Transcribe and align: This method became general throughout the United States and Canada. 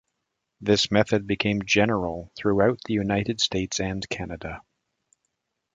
This 0.61 0.89
method 0.89 1.27
became 1.27 1.61
general 1.63 2.31
throughout 2.35 2.79
the 2.87 2.95
United 2.95 3.39
States 3.39 3.79
and 3.79 4.09
Canada. 4.09 4.63